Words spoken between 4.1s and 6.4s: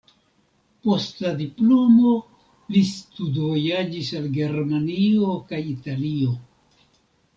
al Germanio kaj Italio.